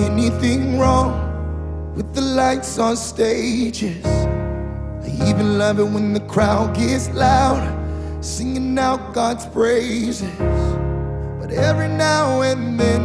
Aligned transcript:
anything 0.00 0.78
wrong 0.78 1.94
with 1.94 2.14
the 2.14 2.20
lights 2.20 2.78
on 2.78 2.96
stages. 2.96 4.04
I 4.04 5.08
even 5.28 5.58
love 5.58 5.78
it 5.78 5.84
when 5.84 6.12
the 6.12 6.20
crowd 6.20 6.74
gets 6.74 7.08
loud, 7.10 7.62
singing 8.24 8.78
out 8.78 9.14
God's 9.14 9.46
praises. 9.46 10.30
But 11.40 11.52
every 11.52 11.88
now 11.88 12.42
and 12.42 12.78
then, 12.80 13.02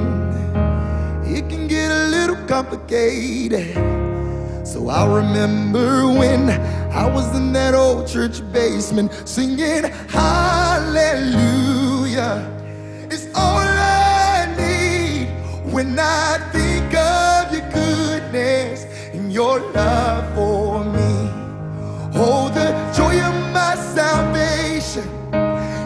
it 1.25 1.47
can 1.49 1.67
get 1.67 1.91
a 1.91 2.07
little 2.07 2.37
complicated. 2.47 3.75
So 4.65 4.89
I 4.89 5.05
remember 5.05 6.07
when 6.07 6.49
I 6.91 7.07
was 7.07 7.35
in 7.35 7.53
that 7.53 7.73
old 7.73 8.07
church 8.07 8.41
basement 8.51 9.11
singing 9.27 9.83
hallelujah. 10.07 11.37
It's 13.11 13.27
all 13.35 13.59
I 13.59 14.45
need 14.57 15.27
when 15.71 15.99
I 15.99 16.49
your 19.49 19.71
love 19.71 20.35
for 20.35 20.83
me. 20.83 21.13
Oh, 22.13 22.49
the 22.53 22.67
joy 22.95 23.15
of 23.29 23.35
my 23.51 23.73
salvation 23.95 25.07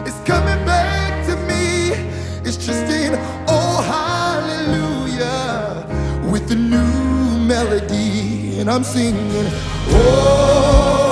is 0.08 0.16
coming 0.30 0.60
back 0.66 1.24
to 1.28 1.34
me. 1.48 1.92
It's 2.46 2.58
just 2.58 2.86
in 3.00 3.12
oh 3.48 3.76
hallelujah 3.94 5.40
with 6.30 6.48
the 6.48 6.56
new 6.56 7.38
melody, 7.52 8.58
and 8.58 8.68
I'm 8.68 8.84
singing 8.84 9.48
oh 9.88 11.03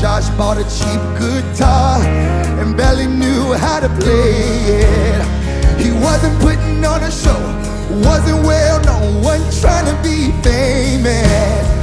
Josh 0.00 0.28
bought 0.36 0.58
a 0.58 0.64
cheap 0.64 1.00
guitar 1.18 2.02
and 2.60 2.76
barely 2.76 3.06
knew 3.06 3.54
how 3.54 3.80
to 3.80 3.88
play 3.88 4.34
it. 4.82 5.80
He 5.80 5.90
wasn't 5.90 6.38
putting 6.40 6.84
on 6.84 7.02
a 7.02 7.10
show, 7.10 7.40
wasn't 8.04 8.44
well 8.44 8.78
known, 8.84 9.22
wasn't 9.22 9.60
trying 9.60 9.86
to 9.86 10.02
be 10.02 10.32
famous. 10.42 11.75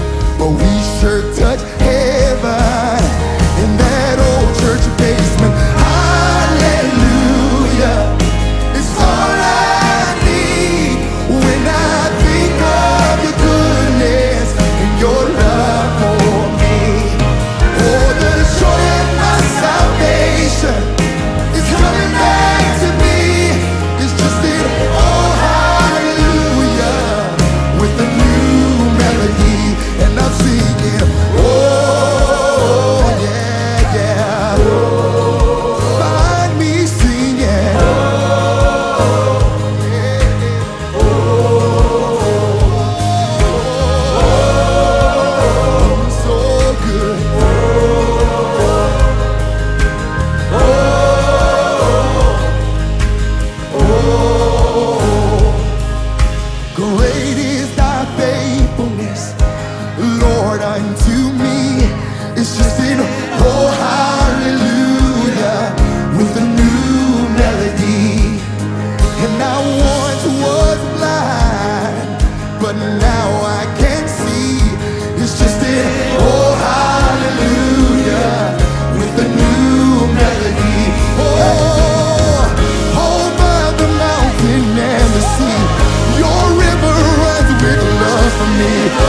me. 88.64 89.03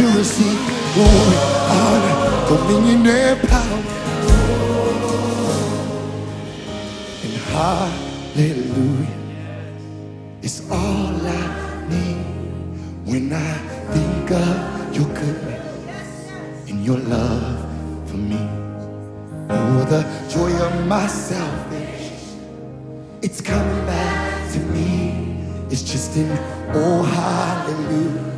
To 0.00 0.06
receive 0.16 0.58
glory, 0.94 1.36
honor, 1.76 2.16
dominion, 2.48 3.06
and 3.06 3.48
power. 3.50 3.82
And 7.24 7.34
hallelujah 7.52 9.18
is 10.40 10.66
all 10.70 11.26
I 11.26 11.86
need 11.90 12.24
when 13.04 13.30
I 13.30 13.52
think 13.92 14.30
of 14.30 14.96
your 14.96 15.08
goodness 15.20 16.30
and 16.70 16.82
your 16.82 16.96
love 16.96 17.60
for 18.08 18.16
me. 18.16 18.40
Oh, 19.50 19.84
the 19.92 20.02
joy 20.32 20.50
of 20.64 20.86
my 20.86 21.06
salvation, 21.08 22.16
it's 23.20 23.42
coming 23.42 23.84
back 23.84 24.50
to 24.54 24.60
me. 24.60 25.44
It's 25.68 25.82
just 25.82 26.16
an 26.16 26.30
oh 26.72 27.02
hallelujah 27.02 28.29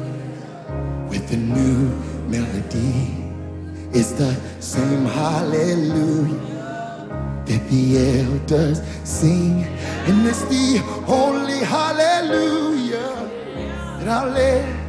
a 1.32 1.37
new 1.37 1.88
melody. 2.29 3.17
It's 3.93 4.12
the 4.12 4.34
same 4.61 5.05
hallelujah 5.05 6.52
that 7.46 7.69
the 7.70 8.20
elders 8.20 8.82
sing, 9.05 9.64
and 9.64 10.26
it's 10.26 10.44
the 10.44 10.81
only 11.06 11.58
hallelujah. 11.58 13.31
That 13.99 14.08
I 14.08 14.25
live 14.29 14.81